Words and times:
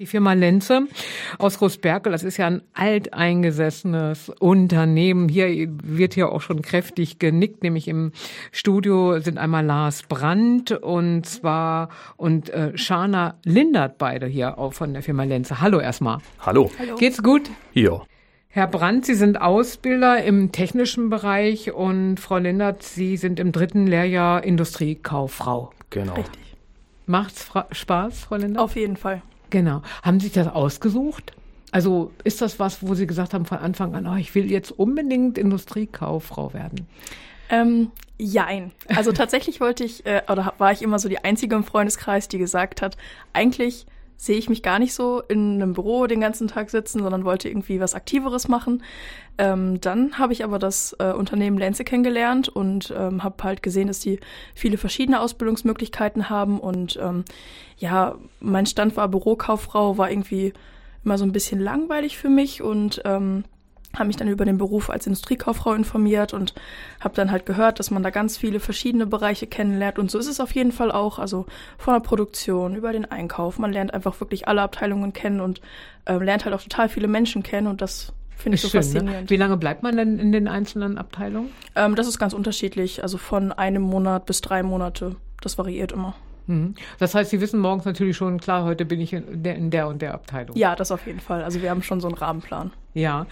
Die 0.00 0.06
Firma 0.06 0.32
Lenze 0.32 0.86
aus 1.38 1.58
Großberkel, 1.58 2.12
das 2.12 2.22
ist 2.22 2.36
ja 2.36 2.46
ein 2.46 2.62
alteingesessenes 2.72 4.30
Unternehmen. 4.38 5.28
Hier 5.28 5.48
wird 5.82 6.14
hier 6.14 6.30
auch 6.30 6.40
schon 6.40 6.62
kräftig 6.62 7.18
genickt, 7.18 7.64
nämlich 7.64 7.88
im 7.88 8.12
Studio 8.52 9.18
sind 9.18 9.38
einmal 9.38 9.66
Lars 9.66 10.04
Brandt 10.04 10.70
und 10.70 11.26
zwar 11.26 11.88
und 12.16 12.48
äh, 12.50 12.78
Shana 12.78 13.40
Lindert 13.44 13.98
beide 13.98 14.26
hier 14.28 14.56
auch 14.56 14.72
von 14.72 14.92
der 14.92 15.02
Firma 15.02 15.24
Lenze. 15.24 15.60
Hallo 15.60 15.80
erstmal. 15.80 16.18
Hallo. 16.46 16.70
Hallo. 16.78 16.94
Geht's 16.94 17.20
gut? 17.20 17.50
Ja. 17.72 18.02
Herr 18.46 18.68
Brandt, 18.68 19.04
Sie 19.04 19.16
sind 19.16 19.40
Ausbilder 19.40 20.22
im 20.22 20.52
technischen 20.52 21.10
Bereich 21.10 21.72
und 21.72 22.20
Frau 22.20 22.38
Lindert, 22.38 22.84
Sie 22.84 23.16
sind 23.16 23.40
im 23.40 23.50
dritten 23.50 23.88
Lehrjahr 23.88 24.44
Industriekauffrau. 24.44 25.72
Genau. 25.90 26.14
Richtig. 26.14 26.54
Macht's 27.06 27.50
Spaß, 27.72 28.20
Frau 28.20 28.36
Lindert? 28.36 28.62
Auf 28.62 28.76
jeden 28.76 28.96
Fall. 28.96 29.22
Genau. 29.50 29.82
Haben 30.02 30.20
Sie 30.20 30.26
sich 30.26 30.34
das 30.34 30.48
ausgesucht? 30.48 31.32
Also 31.70 32.12
ist 32.24 32.40
das 32.40 32.58
was, 32.58 32.82
wo 32.82 32.94
Sie 32.94 33.06
gesagt 33.06 33.34
haben 33.34 33.44
von 33.44 33.58
Anfang 33.58 33.94
an, 33.94 34.06
oh, 34.06 34.16
ich 34.16 34.34
will 34.34 34.50
jetzt 34.50 34.70
unbedingt 34.70 35.36
Industriekauffrau 35.36 36.54
werden? 36.54 36.86
Ähm, 37.50 37.90
jein. 38.16 38.72
Also 38.94 39.12
tatsächlich 39.12 39.60
wollte 39.60 39.84
ich, 39.84 40.04
äh, 40.06 40.22
oder 40.30 40.54
war 40.58 40.72
ich 40.72 40.82
immer 40.82 40.98
so 40.98 41.08
die 41.08 41.18
Einzige 41.24 41.56
im 41.56 41.64
Freundeskreis, 41.64 42.28
die 42.28 42.38
gesagt 42.38 42.82
hat, 42.82 42.96
eigentlich 43.32 43.86
sehe 44.20 44.36
ich 44.36 44.48
mich 44.48 44.64
gar 44.64 44.80
nicht 44.80 44.92
so 44.92 45.22
in 45.28 45.54
einem 45.54 45.74
Büro 45.74 46.08
den 46.08 46.20
ganzen 46.20 46.48
Tag 46.48 46.70
sitzen, 46.70 47.02
sondern 47.02 47.24
wollte 47.24 47.48
irgendwie 47.48 47.78
was 47.78 47.94
Aktiveres 47.94 48.48
machen. 48.48 48.82
Ähm, 49.38 49.80
dann 49.80 50.18
habe 50.18 50.32
ich 50.32 50.42
aber 50.42 50.58
das 50.58 50.96
äh, 50.98 51.12
Unternehmen 51.12 51.56
Lenze 51.56 51.84
kennengelernt 51.84 52.48
und 52.48 52.92
ähm, 52.94 53.22
habe 53.22 53.44
halt 53.44 53.62
gesehen, 53.62 53.86
dass 53.86 54.00
die 54.00 54.18
viele 54.56 54.76
verschiedene 54.76 55.20
Ausbildungsmöglichkeiten 55.20 56.28
haben. 56.28 56.58
Und 56.58 56.98
ähm, 57.00 57.24
ja, 57.78 58.16
mein 58.40 58.66
Stand 58.66 58.96
war 58.96 59.06
Bürokauffrau, 59.06 59.96
war 59.98 60.10
irgendwie 60.10 60.52
immer 61.04 61.16
so 61.16 61.24
ein 61.24 61.32
bisschen 61.32 61.60
langweilig 61.60 62.18
für 62.18 62.28
mich 62.28 62.60
und 62.60 63.00
ähm, 63.04 63.44
habe 63.94 64.06
mich 64.06 64.16
dann 64.16 64.28
über 64.28 64.44
den 64.44 64.58
Beruf 64.58 64.90
als 64.90 65.06
Industriekauffrau 65.06 65.72
informiert 65.72 66.34
und 66.34 66.54
habe 67.00 67.14
dann 67.14 67.30
halt 67.30 67.46
gehört, 67.46 67.78
dass 67.78 67.90
man 67.90 68.02
da 68.02 68.10
ganz 68.10 68.36
viele 68.36 68.60
verschiedene 68.60 69.06
Bereiche 69.06 69.46
kennenlernt 69.46 69.98
und 69.98 70.10
so 70.10 70.18
ist 70.18 70.26
es 70.26 70.40
auf 70.40 70.54
jeden 70.54 70.72
Fall 70.72 70.92
auch, 70.92 71.18
also 71.18 71.46
von 71.78 71.94
der 71.94 72.00
Produktion 72.00 72.74
über 72.74 72.92
den 72.92 73.04
Einkauf, 73.10 73.58
man 73.58 73.72
lernt 73.72 73.94
einfach 73.94 74.20
wirklich 74.20 74.46
alle 74.46 74.62
Abteilungen 74.62 75.12
kennen 75.12 75.40
und 75.40 75.60
äh, 76.04 76.16
lernt 76.16 76.44
halt 76.44 76.54
auch 76.54 76.62
total 76.62 76.88
viele 76.88 77.08
Menschen 77.08 77.42
kennen 77.42 77.66
und 77.66 77.80
das 77.80 78.12
finde 78.36 78.56
ich 78.56 78.62
so 78.62 78.68
schön, 78.68 78.82
faszinierend. 78.82 79.22
Ne? 79.22 79.30
Wie 79.30 79.36
lange 79.36 79.56
bleibt 79.56 79.82
man 79.82 79.96
denn 79.96 80.18
in 80.18 80.32
den 80.32 80.48
einzelnen 80.48 80.98
Abteilungen? 80.98 81.50
Ähm, 81.74 81.94
das 81.94 82.06
ist 82.06 82.18
ganz 82.18 82.34
unterschiedlich, 82.34 83.02
also 83.02 83.18
von 83.18 83.52
einem 83.52 83.82
Monat 83.82 84.26
bis 84.26 84.40
drei 84.40 84.62
Monate, 84.62 85.16
das 85.40 85.58
variiert 85.58 85.92
immer. 85.92 86.14
Mhm. 86.46 86.74
Das 86.98 87.14
heißt, 87.14 87.30
Sie 87.30 87.40
wissen 87.40 87.60
morgens 87.60 87.84
natürlich 87.84 88.16
schon, 88.16 88.40
klar, 88.40 88.64
heute 88.64 88.84
bin 88.84 89.00
ich 89.00 89.12
in 89.12 89.42
der, 89.42 89.54
in 89.54 89.70
der 89.70 89.86
und 89.88 90.02
der 90.02 90.14
Abteilung. 90.14 90.56
Ja, 90.56 90.74
das 90.74 90.90
auf 90.90 91.06
jeden 91.06 91.20
Fall. 91.20 91.44
Also 91.44 91.62
wir 91.62 91.70
haben 91.70 91.82
schon 91.82 92.00
so 92.00 92.08
einen 92.08 92.16
Rahmenplan. 92.16 92.72
Ja. 92.94 93.26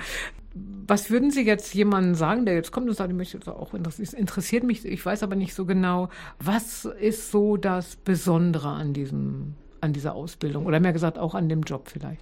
Was 0.88 1.10
würden 1.10 1.30
Sie 1.30 1.42
jetzt 1.42 1.74
jemandem 1.74 2.14
sagen, 2.14 2.46
der 2.46 2.54
jetzt 2.54 2.70
kommt 2.70 2.88
und 2.88 2.94
sagt, 2.94 3.10
ich 3.10 3.16
möchte 3.16 3.38
auch 3.54 3.74
interessiert, 3.74 4.14
interessiert 4.14 4.64
mich, 4.64 4.84
ich 4.84 5.04
weiß 5.04 5.22
aber 5.22 5.36
nicht 5.36 5.54
so 5.54 5.66
genau, 5.66 6.08
was 6.38 6.84
ist 6.84 7.30
so 7.30 7.56
das 7.56 7.96
Besondere 7.96 8.68
an 8.68 8.92
diesem, 8.92 9.54
an 9.80 9.92
dieser 9.92 10.14
Ausbildung 10.14 10.64
oder 10.64 10.80
mehr 10.80 10.92
gesagt 10.92 11.18
auch 11.18 11.34
an 11.34 11.48
dem 11.48 11.62
Job 11.62 11.88
vielleicht? 11.88 12.20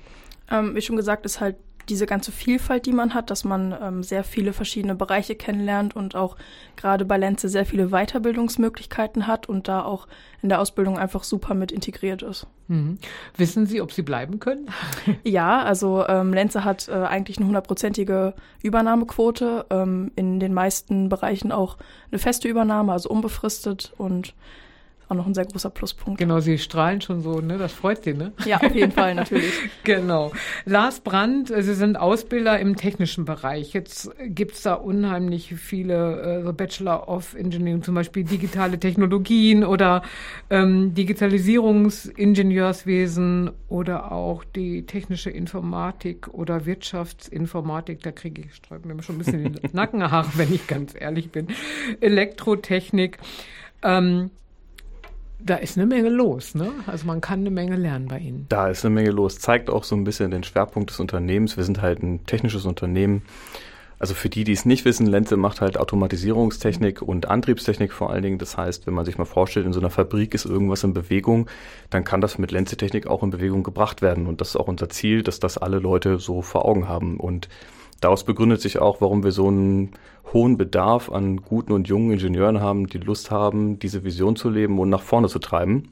Ähm, 0.51 0.75
wie 0.75 0.81
schon 0.83 0.97
gesagt, 0.97 1.27
ist 1.27 1.41
halt 1.41 1.57
diese 1.89 2.07
ganze 2.07 2.33
Vielfalt, 2.33 2.87
die 2.87 2.93
man 2.93 3.15
hat, 3.15 3.31
dass 3.31 3.45
man 3.45 3.75
ähm, 3.81 4.03
sehr 4.03 4.25
viele 4.25 4.53
verschiedene 4.53 4.95
Bereiche 4.95 5.35
kennenlernt 5.35 5.97
und 5.97 6.15
auch 6.15 6.37
gerade 6.77 7.05
bei 7.05 7.17
Lenze 7.17 7.49
sehr 7.49 7.67
viele 7.67 7.89
Weiterbildungsmöglichkeiten 7.89 9.27
hat 9.27 9.49
und 9.49 9.69
da 9.69 9.85
auch 9.85 10.07
in 10.43 10.49
der 10.49 10.61
Ausbildung 10.61 10.99
einfach 10.99 11.25
super 11.25 11.55
mit 11.55 11.73
integriert 11.73 12.23
ist. 12.23 12.47
Mhm. 12.69 12.99
Wissen 13.37 13.67
Sie, 13.67 13.81
ob 13.81 13.93
Sie 13.93 14.03
bleiben 14.03 14.41
können? 14.41 14.69
ja, 15.25 15.63
also 15.63 16.07
ähm, 16.07 16.33
Lenze 16.33 16.65
hat 16.65 16.89
äh, 16.89 16.93
eigentlich 16.93 17.39
eine 17.39 17.47
hundertprozentige 17.47 18.35
Übernahmequote, 18.63 19.67
ähm, 19.71 20.13
in 20.17 20.41
den 20.41 20.55
meisten 20.55 21.09
Bereichen 21.09 21.53
auch 21.53 21.77
eine 22.11 22.19
feste 22.19 22.49
Übernahme, 22.49 22.93
also 22.93 23.09
unbefristet 23.11 23.93
und 23.99 24.35
auch 25.09 25.17
noch 25.17 25.27
ein 25.27 25.35
sehr 25.35 25.45
großer 25.45 25.69
Pluspunkt. 25.71 26.19
Genau, 26.19 26.41
Sie 26.41 26.59
strahlen 26.59 27.01
schon 27.01 27.21
so, 27.21 27.41
ne? 27.41 27.59
Das 27.59 27.73
freut 27.73 28.05
Sie, 28.05 28.15
ne? 28.15 28.33
Ja, 28.45 28.59
auf 28.59 28.75
jeden 28.75 28.93
Fall, 28.93 29.15
natürlich. 29.15 29.53
genau. 29.85 30.33
Lars 30.65 31.01
Brandt, 31.01 31.49
Sie 31.49 31.75
sind 31.75 31.97
Ausbilder 31.97 32.59
im 32.59 32.75
technischen 32.77 33.25
Bereich. 33.25 33.73
Jetzt 33.73 34.11
gibt's 34.27 34.63
da 34.63 34.75
unheimlich 34.75 35.55
viele 35.55 36.45
äh, 36.47 36.53
Bachelor 36.53 37.09
of 37.09 37.35
Engineering, 37.35 37.83
zum 37.83 37.95
Beispiel 37.95 38.25
digitale 38.25 38.81
Technologien 38.81 39.65
oder 39.65 40.03
ähm, 40.51 40.95
Digitalisierungsingenieurswesen 40.95 43.51
oder 43.69 44.13
auch 44.13 44.45
die 44.45 44.87
technische 44.87 45.31
Informatik 45.31 46.29
oder 46.33 46.67
Wirtschaftsinformatik. 46.67 48.03
Da 48.03 48.13
kriege 48.13 48.43
ich 48.43 48.55
sträubt 48.55 48.87
mir 48.87 49.03
schon 49.03 49.17
ein 49.17 49.19
bisschen 49.19 49.53
die 49.63 49.69
Nackenhaare, 49.73 50.29
wenn 50.37 50.53
ich 50.53 50.67
ganz 50.67 50.95
ehrlich 50.99 51.31
bin. 51.31 51.49
Elektrotechnik. 52.01 53.19
Ähm, 53.83 54.31
da 55.45 55.57
ist 55.57 55.77
eine 55.77 55.87
Menge 55.87 56.09
los, 56.09 56.55
ne? 56.55 56.71
Also 56.87 57.07
man 57.07 57.21
kann 57.21 57.41
eine 57.41 57.51
Menge 57.51 57.77
lernen 57.77 58.09
bei 58.09 58.19
Ihnen. 58.19 58.47
Da 58.49 58.69
ist 58.69 58.85
eine 58.85 58.95
Menge 58.95 59.11
los. 59.11 59.39
Zeigt 59.39 59.69
auch 59.69 59.85
so 59.85 59.95
ein 59.95 60.05
bisschen 60.05 60.31
den 60.31 60.43
Schwerpunkt 60.43 60.91
des 60.91 61.01
Unternehmens. 61.01 61.57
Wir 61.57 61.65
sind 61.65 61.83
halt 61.83 62.03
ein 62.03 62.25
technisches 62.27 62.65
Unternehmen. 62.65 63.23
Also 63.99 64.15
für 64.15 64.29
die, 64.29 64.45
die 64.45 64.53
es 64.53 64.65
nicht 64.65 64.85
wissen, 64.85 65.07
Lenze 65.07 65.37
macht 65.37 65.61
halt 65.61 65.79
Automatisierungstechnik 65.79 67.01
und 67.01 67.29
Antriebstechnik 67.29 67.93
vor 67.93 68.11
allen 68.11 68.23
Dingen. 68.23 68.39
Das 68.39 68.57
heißt, 68.57 68.87
wenn 68.87 68.95
man 68.95 69.05
sich 69.05 69.19
mal 69.19 69.25
vorstellt, 69.25 69.67
in 69.67 69.73
so 69.73 69.81
einer 69.81 69.91
Fabrik 69.91 70.35
ist 70.35 70.47
irgendwas 70.47 70.83
in 70.83 70.95
Bewegung, 70.95 71.49
dann 71.91 72.05
kann 72.05 72.21
das 72.21 72.39
mit 72.39 72.51
Lenze-Technik 72.51 73.07
auch 73.07 73.23
in 73.23 73.31
Bewegung 73.31 73.63
gebracht 73.63 74.03
werden. 74.03 74.27
Und 74.27 74.41
das 74.41 74.51
ist 74.51 74.57
auch 74.57 74.69
unser 74.69 74.89
Ziel, 74.89 75.23
dass 75.23 75.41
das 75.41 75.59
alle 75.59 75.79
Leute 75.79 76.19
so 76.19 76.43
vor 76.43 76.65
Augen 76.65 76.89
haben. 76.89 77.19
Und 77.19 77.49
daraus 78.05 78.25
begründet 78.25 78.61
sich 78.61 78.79
auch, 78.79 79.01
warum 79.01 79.25
wir 79.25 79.33
so 79.33 79.49
einen 79.49 79.93
hohen 80.33 80.57
Bedarf 80.57 81.11
an 81.11 81.39
guten 81.39 81.73
und 81.73 81.89
jungen 81.89 82.13
Ingenieuren 82.13 82.61
haben, 82.61 82.87
die 82.87 82.99
Lust 82.99 83.31
haben, 83.31 83.79
diese 83.79 84.05
Vision 84.05 84.37
zu 84.37 84.51
leben 84.51 84.79
und 84.79 84.91
nach 84.91 85.03
vorne 85.03 85.29
zu 85.29 85.39
treiben. 85.39 85.89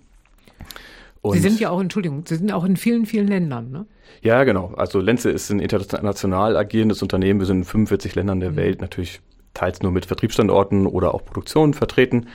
Und 1.23 1.35
Sie 1.35 1.41
sind 1.41 1.59
ja 1.59 1.71
auch, 1.71 1.81
Entschuldigung, 1.81 2.25
Sie 2.27 2.35
sind 2.35 2.53
auch 2.53 2.65
in 2.65 2.77
vielen, 2.77 3.07
vielen 3.07 3.29
Ländern, 3.29 3.71
ne? 3.71 3.87
Ja, 4.21 4.45
genau. 4.45 4.75
Also 4.77 5.01
Lenze 5.01 5.31
ist 5.31 5.51
ein 5.51 5.61
international 5.61 6.57
agierendes 6.57 7.01
Unternehmen. 7.03 7.41
Wir 7.41 7.47
sind 7.47 7.59
in 7.59 7.65
45 7.65 8.15
Ländern 8.15 8.41
der 8.41 8.51
mhm. 8.51 8.57
Welt, 8.57 8.81
natürlich 8.81 9.21
teils 9.55 9.83
nur 9.83 9.93
mit 9.93 10.07
Vertriebsstandorten 10.07 10.87
oder 10.87 11.15
auch 11.15 11.25
Produktionen 11.25 11.75
vertreten. 11.75 12.27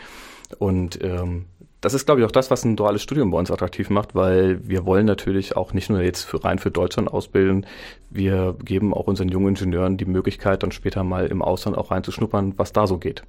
Und 0.57 0.99
ähm, 1.03 1.45
das 1.81 1.93
ist, 1.93 2.05
glaube 2.05 2.21
ich, 2.21 2.25
auch 2.25 2.31
das, 2.31 2.49
was 2.49 2.65
ein 2.65 2.75
duales 2.75 3.03
Studium 3.03 3.31
bei 3.31 3.37
uns 3.37 3.51
attraktiv 3.51 3.89
macht, 3.89 4.15
weil 4.15 4.67
wir 4.67 4.85
wollen 4.85 5.05
natürlich 5.05 5.55
auch 5.55 5.73
nicht 5.73 5.89
nur 5.89 6.01
jetzt 6.01 6.23
für, 6.23 6.43
rein 6.43 6.59
für 6.59 6.71
Deutschland 6.71 7.11
ausbilden, 7.11 7.65
wir 8.09 8.55
geben 8.63 8.93
auch 8.93 9.07
unseren 9.07 9.29
jungen 9.29 9.49
Ingenieuren 9.49 9.97
die 9.97 10.05
Möglichkeit, 10.05 10.63
dann 10.63 10.71
später 10.71 11.03
mal 11.03 11.27
im 11.27 11.41
Ausland 11.41 11.77
auch 11.77 11.91
reinzuschnuppern, 11.91 12.57
was 12.57 12.73
da 12.73 12.87
so 12.87 12.97
geht. 12.97 13.23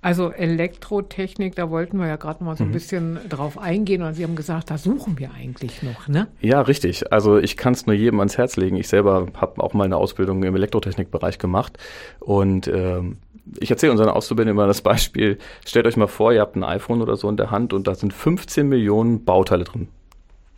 Also 0.00 0.30
Elektrotechnik, 0.30 1.56
da 1.56 1.70
wollten 1.70 1.98
wir 1.98 2.06
ja 2.06 2.16
gerade 2.16 2.44
mal 2.44 2.56
so 2.56 2.64
ein 2.64 2.68
mhm. 2.68 2.72
bisschen 2.72 3.18
drauf 3.28 3.58
eingehen 3.58 4.02
und 4.02 4.14
Sie 4.14 4.22
haben 4.22 4.36
gesagt, 4.36 4.70
da 4.70 4.78
suchen 4.78 5.18
wir 5.18 5.32
eigentlich 5.32 5.82
noch, 5.82 6.08
ne? 6.08 6.28
Ja, 6.40 6.60
richtig. 6.60 7.12
Also 7.12 7.38
ich 7.38 7.56
kann 7.56 7.72
es 7.72 7.86
nur 7.86 7.96
jedem 7.96 8.20
ans 8.20 8.38
Herz 8.38 8.56
legen. 8.56 8.76
Ich 8.76 8.88
selber 8.88 9.28
habe 9.34 9.62
auch 9.62 9.74
mal 9.74 9.84
eine 9.84 9.96
Ausbildung 9.96 10.42
im 10.44 10.54
Elektrotechnikbereich 10.54 11.38
gemacht 11.38 11.78
und 12.20 12.68
ähm, 12.68 13.18
ich 13.60 13.70
erzähle 13.70 13.92
unseren 13.92 14.08
Auszubildenden 14.08 14.56
immer 14.56 14.66
das 14.66 14.80
Beispiel, 14.80 15.38
stellt 15.66 15.86
euch 15.86 15.96
mal 15.96 16.06
vor, 16.06 16.32
ihr 16.32 16.40
habt 16.40 16.56
ein 16.56 16.64
iPhone 16.64 17.02
oder 17.02 17.16
so 17.16 17.28
in 17.28 17.36
der 17.36 17.50
Hand 17.50 17.72
und 17.72 17.86
da 17.86 17.94
sind 17.94 18.12
15 18.12 18.68
Millionen 18.68 19.24
Bauteile 19.24 19.64
drin. 19.64 19.88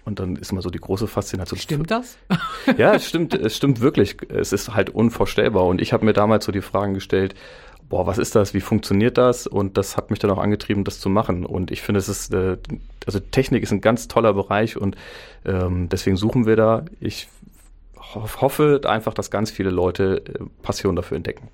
Und 0.05 0.21
dann 0.21 0.37
ist 0.37 0.53
immer 0.53 0.63
so 0.63 0.71
die 0.71 0.79
große 0.79 1.09
Faszination. 1.09 1.59
Stimmt 1.59 1.91
das? 1.91 2.17
Ja, 2.79 2.95
es 2.95 3.09
stimmt, 3.09 3.35
es 3.35 3.57
stimmt 3.57 3.81
wirklich. 3.81 4.17
Es 4.29 4.53
ist 4.53 4.73
halt 4.73 4.91
unvorstellbar. 4.91 5.67
Und 5.67 5.81
ich 5.81 5.93
habe 5.93 6.05
mir 6.05 6.13
damals 6.13 6.45
so 6.45 6.53
die 6.53 6.61
Fragen 6.61 6.95
gestellt, 6.95 7.35
boah, 7.89 8.07
was 8.07 8.19
ist 8.19 8.35
das? 8.35 8.55
Wie 8.55 8.61
funktioniert 8.61 9.19
das? 9.19 9.47
Und 9.47 9.77
das 9.77 9.97
hat 9.97 10.11
mich 10.11 10.19
dann 10.19 10.31
auch 10.31 10.39
angetrieben, 10.39 10.85
das 10.85 11.01
zu 11.01 11.09
machen. 11.09 11.45
Und 11.45 11.71
ich 11.71 11.83
finde, 11.83 11.99
es 11.99 12.09
ist, 12.09 12.33
äh, 12.33 12.57
also 13.05 13.19
Technik 13.19 13.63
ist 13.63 13.73
ein 13.73 13.81
ganz 13.81 14.09
toller 14.09 14.33
Bereich 14.33 14.77
und 14.77 14.97
ähm, 15.45 15.89
deswegen 15.89 16.17
suchen 16.17 16.47
wir 16.47 16.57
da. 16.57 16.85
Ich 17.01 17.29
hoffe 18.15 18.81
einfach, 18.87 19.15
dass 19.15 19.31
ganz 19.31 19.51
viele 19.51 19.71
Leute 19.71 20.23
äh, 20.27 20.45
Passion 20.63 20.97
dafür 20.97 21.17
entdecken. 21.17 21.49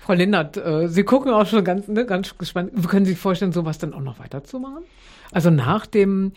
Frau 0.00 0.12
Lindert, 0.12 0.56
äh, 0.56 0.88
Sie 0.88 1.04
gucken 1.04 1.32
auch 1.32 1.46
schon 1.46 1.64
ganz, 1.64 1.88
ne, 1.88 2.04
ganz 2.06 2.36
gespannt. 2.36 2.72
Können 2.88 3.04
Sie 3.04 3.12
sich 3.12 3.20
vorstellen, 3.20 3.52
sowas 3.52 3.78
dann 3.78 3.94
auch 3.94 4.00
noch 4.00 4.18
weiterzumachen? 4.18 4.84
Also 5.32 5.50
nach 5.50 5.86
dem, 5.86 6.32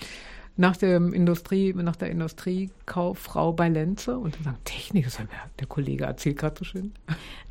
nach 0.57 0.75
dem 0.75 1.13
Industrie, 1.13 1.73
nach 1.73 1.95
der 1.95 2.09
Industriekauffrau 2.09 3.53
bei 3.53 3.69
Lenze 3.69 4.17
und 4.17 4.35
dann 4.35 4.43
sagen, 4.43 4.57
Technik, 4.65 5.05
das 5.05 5.19
hat 5.19 5.27
der 5.59 5.67
Kollege 5.67 6.05
erzählt 6.05 6.37
gerade 6.37 6.55
so 6.57 6.65
schön. 6.65 6.93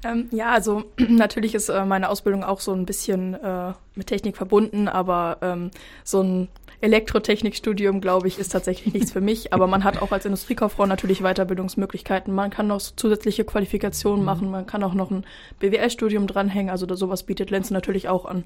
Ähm, 0.05 0.29
ja, 0.32 0.50
also 0.50 0.85
natürlich 1.08 1.55
ist 1.55 1.69
äh, 1.69 1.85
meine 1.85 2.08
Ausbildung 2.08 2.44
auch 2.44 2.61
so 2.61 2.73
ein 2.73 2.85
bisschen 2.85 3.35
äh, 3.35 3.73
mit 3.94 4.08
Technik 4.08 4.37
verbunden, 4.37 4.88
aber 4.88 5.38
ähm, 5.41 5.70
so 6.05 6.23
ein 6.23 6.49
Elektrotechnikstudium, 6.81 8.00
glaube 8.00 8.29
ich, 8.29 8.38
ist 8.38 8.53
tatsächlich 8.53 8.93
nichts 8.93 9.12
für 9.12 9.20
mich. 9.20 9.53
Aber 9.53 9.67
man 9.67 9.85
hat 9.85 10.03
auch 10.03 10.12
als 10.12 10.26
Industriekauffrau 10.26 10.87
natürlich 10.87 11.23
Weiterbildungsmöglichkeiten. 11.23 12.35
Man 12.35 12.50
kann 12.50 12.67
noch 12.67 12.81
zusätzliche 12.81 13.44
Qualifikationen 13.44 14.20
mhm. 14.20 14.26
machen. 14.26 14.50
Man 14.50 14.67
kann 14.67 14.82
auch 14.82 14.94
noch 14.94 15.11
ein 15.11 15.25
BWL-Studium 15.58 16.26
dranhängen. 16.26 16.70
Also 16.70 16.87
sowas 16.94 17.23
bietet 17.23 17.50
Lenz 17.50 17.70
natürlich 17.70 18.08
auch 18.08 18.26
an. 18.26 18.44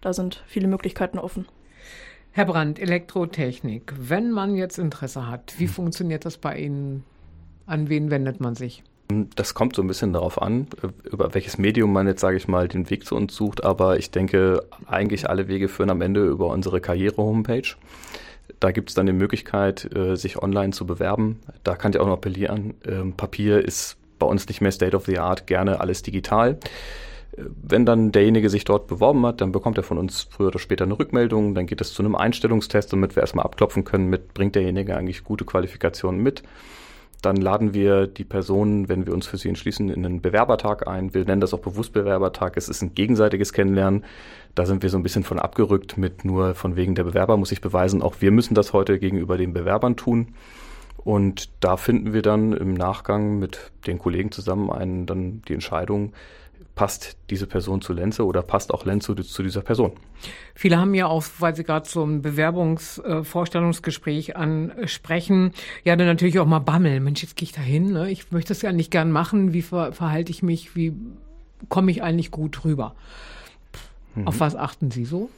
Da 0.00 0.12
sind 0.12 0.42
viele 0.46 0.68
Möglichkeiten 0.68 1.18
offen. 1.18 1.46
Herr 2.36 2.44
Brandt, 2.44 2.78
Elektrotechnik. 2.78 3.94
Wenn 3.98 4.30
man 4.30 4.56
jetzt 4.56 4.78
Interesse 4.78 5.26
hat, 5.26 5.54
wie 5.56 5.66
funktioniert 5.66 6.26
das 6.26 6.36
bei 6.36 6.58
Ihnen? 6.58 7.02
An 7.64 7.88
wen 7.88 8.10
wendet 8.10 8.40
man 8.40 8.54
sich? 8.54 8.82
Das 9.08 9.54
kommt 9.54 9.74
so 9.74 9.80
ein 9.80 9.88
bisschen 9.88 10.12
darauf 10.12 10.42
an, 10.42 10.66
über 11.10 11.32
welches 11.32 11.56
Medium 11.56 11.94
man 11.94 12.06
jetzt, 12.06 12.20
sage 12.20 12.36
ich 12.36 12.46
mal, 12.46 12.68
den 12.68 12.90
Weg 12.90 13.06
zu 13.06 13.16
uns 13.16 13.34
sucht. 13.34 13.64
Aber 13.64 13.98
ich 13.98 14.10
denke, 14.10 14.62
eigentlich 14.84 15.30
alle 15.30 15.48
Wege 15.48 15.68
führen 15.68 15.88
am 15.88 16.02
Ende 16.02 16.26
über 16.26 16.48
unsere 16.48 16.82
Karriere-Homepage. 16.82 17.74
Da 18.60 18.70
gibt 18.70 18.90
es 18.90 18.94
dann 18.94 19.06
die 19.06 19.14
Möglichkeit, 19.14 19.90
äh, 19.96 20.14
sich 20.16 20.42
online 20.42 20.74
zu 20.74 20.84
bewerben. 20.84 21.40
Da 21.64 21.74
kann 21.74 21.92
ich 21.92 21.98
auch 21.98 22.06
noch 22.06 22.12
appellieren. 22.12 22.74
Ähm, 22.86 23.14
Papier 23.14 23.64
ist 23.64 23.96
bei 24.18 24.26
uns 24.26 24.46
nicht 24.46 24.60
mehr 24.60 24.72
State 24.72 24.94
of 24.94 25.06
the 25.06 25.20
Art, 25.20 25.46
gerne 25.46 25.80
alles 25.80 26.02
digital. 26.02 26.58
Wenn 27.36 27.84
dann 27.84 28.12
derjenige 28.12 28.48
sich 28.48 28.64
dort 28.64 28.86
beworben 28.86 29.24
hat, 29.26 29.40
dann 29.40 29.52
bekommt 29.52 29.76
er 29.78 29.84
von 29.84 29.98
uns 29.98 30.26
früher 30.30 30.48
oder 30.48 30.58
später 30.58 30.84
eine 30.84 30.98
Rückmeldung. 30.98 31.54
Dann 31.54 31.66
geht 31.66 31.80
es 31.80 31.92
zu 31.92 32.02
einem 32.02 32.14
Einstellungstest, 32.14 32.92
damit 32.92 33.14
wir 33.14 33.22
erstmal 33.22 33.44
abklopfen 33.44 33.84
können, 33.84 34.08
mit 34.08 34.32
bringt 34.34 34.54
derjenige 34.54 34.96
eigentlich 34.96 35.24
gute 35.24 35.44
Qualifikationen 35.44 36.22
mit. 36.22 36.42
Dann 37.22 37.36
laden 37.36 37.74
wir 37.74 38.06
die 38.06 38.24
Personen, 38.24 38.88
wenn 38.88 39.06
wir 39.06 39.14
uns 39.14 39.26
für 39.26 39.36
sie 39.36 39.48
entschließen, 39.48 39.88
in 39.88 40.04
einen 40.04 40.20
Bewerbertag 40.20 40.86
ein. 40.86 41.14
Wir 41.14 41.24
nennen 41.24 41.40
das 41.40 41.54
auch 41.54 41.60
bewusst 41.60 41.92
Bewerbertag. 41.92 42.56
Es 42.56 42.68
ist 42.68 42.82
ein 42.82 42.94
gegenseitiges 42.94 43.52
Kennenlernen. 43.52 44.04
Da 44.54 44.66
sind 44.66 44.82
wir 44.82 44.90
so 44.90 44.96
ein 44.96 45.02
bisschen 45.02 45.24
von 45.24 45.38
abgerückt 45.38 45.98
mit 45.98 46.24
nur 46.24 46.54
von 46.54 46.76
wegen 46.76 46.94
der 46.94 47.04
Bewerber 47.04 47.36
muss 47.36 47.52
ich 47.52 47.60
beweisen. 47.60 48.02
Auch 48.02 48.16
wir 48.20 48.30
müssen 48.30 48.54
das 48.54 48.72
heute 48.72 48.98
gegenüber 48.98 49.36
den 49.36 49.52
Bewerbern 49.52 49.96
tun. 49.96 50.34
Und 51.06 51.50
da 51.60 51.76
finden 51.76 52.12
wir 52.12 52.22
dann 52.22 52.52
im 52.52 52.74
Nachgang 52.74 53.38
mit 53.38 53.70
den 53.86 53.98
Kollegen 53.98 54.32
zusammen 54.32 54.70
einen, 54.70 55.06
dann 55.06 55.42
die 55.46 55.54
Entscheidung, 55.54 56.12
passt 56.76 57.16
diese 57.30 57.48
Person 57.48 57.80
zu 57.80 57.92
Lenze 57.94 58.24
oder 58.24 58.42
passt 58.42 58.72
auch 58.72 58.84
Lenze 58.84 59.16
zu, 59.16 59.42
dieser 59.42 59.62
Person. 59.62 59.90
Viele 60.54 60.76
haben 60.76 60.94
ja 60.94 61.06
auch, 61.06 61.24
weil 61.38 61.56
Sie 61.56 61.64
gerade 61.64 61.88
zum 61.88 62.22
Bewerbungsvorstellungsgespräch 62.22 64.28
äh, 64.28 64.34
ansprechen, 64.34 65.50
ja 65.84 65.96
dann 65.96 66.06
natürlich 66.06 66.38
auch 66.38 66.46
mal 66.46 66.60
Bammel. 66.60 67.00
Mensch, 67.00 67.22
jetzt 67.22 67.36
gehe 67.36 67.46
ich 67.46 67.52
da 67.52 67.62
hin, 67.62 67.92
ne? 67.92 68.08
ich 68.10 68.30
möchte 68.30 68.50
das 68.50 68.62
ja 68.62 68.70
nicht 68.72 68.92
gern 68.92 69.10
machen. 69.10 69.54
Wie 69.54 69.62
ver 69.62 69.92
verhalte 69.92 70.30
ich 70.30 70.42
mich? 70.42 70.76
Wie 70.76 70.92
komme 71.70 71.90
ich 71.90 72.02
eigentlich 72.02 72.30
gut 72.30 72.62
rüber? 72.64 72.94
Mhm. 74.14 74.28
Auf 74.28 74.40
was 74.40 74.54
achten 74.54 74.90
Sie 74.90 75.06
so? 75.06 75.30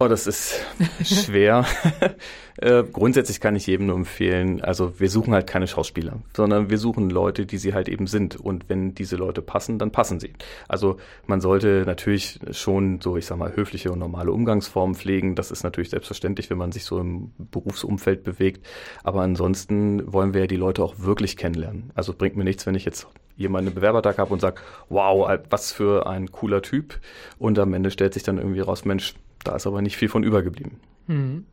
Oh, 0.00 0.06
das 0.06 0.28
ist 0.28 0.60
schwer. 1.02 1.66
äh, 2.58 2.84
grundsätzlich 2.84 3.40
kann 3.40 3.56
ich 3.56 3.66
jedem 3.66 3.88
nur 3.88 3.96
empfehlen, 3.96 4.60
also 4.60 5.00
wir 5.00 5.10
suchen 5.10 5.34
halt 5.34 5.48
keine 5.48 5.66
Schauspieler, 5.66 6.20
sondern 6.36 6.70
wir 6.70 6.78
suchen 6.78 7.10
Leute, 7.10 7.46
die 7.46 7.58
sie 7.58 7.74
halt 7.74 7.88
eben 7.88 8.06
sind. 8.06 8.36
Und 8.36 8.68
wenn 8.68 8.94
diese 8.94 9.16
Leute 9.16 9.42
passen, 9.42 9.80
dann 9.80 9.90
passen 9.90 10.20
sie. 10.20 10.34
Also 10.68 10.98
man 11.26 11.40
sollte 11.40 11.82
natürlich 11.84 12.38
schon 12.52 13.00
so, 13.00 13.16
ich 13.16 13.26
sag 13.26 13.38
mal, 13.38 13.56
höfliche 13.56 13.90
und 13.90 13.98
normale 13.98 14.30
Umgangsformen 14.30 14.94
pflegen. 14.94 15.34
Das 15.34 15.50
ist 15.50 15.64
natürlich 15.64 15.90
selbstverständlich, 15.90 16.48
wenn 16.48 16.58
man 16.58 16.70
sich 16.70 16.84
so 16.84 17.00
im 17.00 17.32
Berufsumfeld 17.36 18.22
bewegt. 18.22 18.64
Aber 19.02 19.22
ansonsten 19.22 20.12
wollen 20.12 20.32
wir 20.32 20.42
ja 20.42 20.46
die 20.46 20.54
Leute 20.54 20.84
auch 20.84 21.00
wirklich 21.00 21.36
kennenlernen. 21.36 21.90
Also 21.96 22.12
bringt 22.12 22.36
mir 22.36 22.44
nichts, 22.44 22.66
wenn 22.66 22.76
ich 22.76 22.84
jetzt 22.84 23.08
jemanden 23.36 23.70
einen 23.70 23.74
Bewerbertag 23.74 24.18
habe 24.18 24.32
und 24.32 24.38
sage, 24.38 24.60
wow, 24.90 25.28
was 25.50 25.72
für 25.72 26.06
ein 26.06 26.30
cooler 26.30 26.62
Typ. 26.62 27.00
Und 27.38 27.58
am 27.58 27.74
Ende 27.74 27.90
stellt 27.90 28.14
sich 28.14 28.22
dann 28.22 28.38
irgendwie 28.38 28.60
raus, 28.60 28.84
Mensch, 28.84 29.14
da 29.44 29.56
ist 29.56 29.66
aber 29.66 29.82
nicht 29.82 29.96
viel 29.96 30.08
von 30.08 30.22
übergeblieben. 30.22 30.80
Hm. 31.06 31.44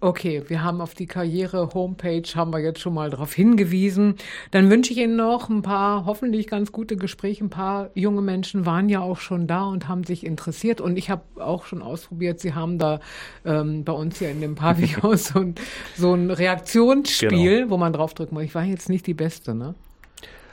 Okay, 0.00 0.44
wir 0.46 0.62
haben 0.62 0.80
auf 0.80 0.94
die 0.94 1.06
Karriere-Homepage, 1.06 2.22
haben 2.36 2.52
wir 2.52 2.60
jetzt 2.60 2.78
schon 2.78 2.94
mal 2.94 3.10
darauf 3.10 3.34
hingewiesen. 3.34 4.14
Dann 4.52 4.70
wünsche 4.70 4.92
ich 4.92 4.98
Ihnen 4.98 5.16
noch 5.16 5.48
ein 5.48 5.62
paar 5.62 6.06
hoffentlich 6.06 6.46
ganz 6.46 6.70
gute 6.70 6.96
Gespräche. 6.96 7.44
Ein 7.44 7.50
paar 7.50 7.90
junge 7.94 8.22
Menschen 8.22 8.64
waren 8.64 8.88
ja 8.88 9.00
auch 9.00 9.18
schon 9.18 9.48
da 9.48 9.64
und 9.64 9.88
haben 9.88 10.04
sich 10.04 10.24
interessiert. 10.24 10.80
Und 10.80 10.98
ich 10.98 11.10
habe 11.10 11.22
auch 11.40 11.64
schon 11.64 11.82
ausprobiert, 11.82 12.38
Sie 12.38 12.54
haben 12.54 12.78
da 12.78 13.00
ähm, 13.44 13.82
bei 13.82 13.92
uns 13.92 14.20
hier 14.20 14.30
in 14.30 14.40
dem 14.40 14.54
Pavillon 14.54 15.16
so 15.16 15.40
ein, 15.40 15.56
so 15.96 16.14
ein 16.14 16.30
Reaktionsspiel, 16.30 17.62
genau. 17.62 17.70
wo 17.70 17.76
man 17.76 17.92
draufdrücken 17.92 18.36
muss. 18.36 18.44
Ich 18.44 18.54
war 18.54 18.62
jetzt 18.62 18.88
nicht 18.88 19.04
die 19.04 19.14
Beste, 19.14 19.52
ne? 19.52 19.74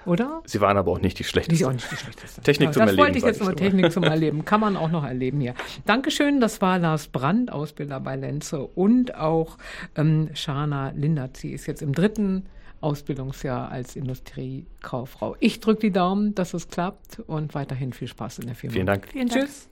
Oder? 0.06 0.42
Sie 0.46 0.62
waren 0.62 0.78
aber 0.78 0.92
auch 0.92 1.00
nicht 1.00 1.20
die 1.20 1.24
schlechteste. 1.24 1.58
Die 1.58 1.66
auch 1.66 1.74
nicht 1.74 1.92
die 1.92 1.96
schlechteste. 1.96 2.42
Technik 2.42 2.68
ja, 2.68 2.72
zum 2.74 2.80
das 2.82 2.90
Erleben. 2.90 2.98
Das 2.98 3.06
wollte 3.06 3.18
ich 3.18 3.24
jetzt 3.26 3.42
nur 3.42 3.56
Technik 3.56 3.92
zum 3.92 4.04
Erleben. 4.16 4.46
Kann 4.46 4.60
man 4.60 4.78
auch 4.78 4.90
noch 4.90 5.04
erleben 5.04 5.40
hier. 5.42 5.54
Dankeschön, 5.86 6.40
das 6.40 6.62
war 6.62 6.80
Lars 6.80 7.08
Brandt, 7.08 7.52
Ausbilder 7.52 8.00
bei 8.00 8.16
Lenze 8.16 8.62
und 8.62 9.16
auch 9.16 9.58
ähm, 9.96 10.30
Shana 10.34 10.90
Lindert. 10.90 11.38
Sie 11.38 11.52
ist 11.52 11.66
jetzt 11.66 11.82
im 11.82 11.94
dritten 11.94 12.46
Ausbildungsjahr 12.82 13.72
als 13.72 13.96
Industriekauffrau. 13.96 15.36
Ich 15.40 15.60
drücke 15.60 15.82
die 15.82 15.92
Daumen, 15.92 16.36
dass 16.36 16.54
es 16.54 16.68
klappt 16.68 17.20
und 17.26 17.56
weiterhin 17.56 17.94
viel 17.94 18.08
Spaß 18.08 18.40
in 18.40 18.48
der 18.48 18.56
Firma. 18.56 18.74
Vielen 18.74 18.86
Dank. 18.86 19.08
Vielen 19.12 19.30
Dank. 19.30 19.46
Tschüss. 19.46 19.70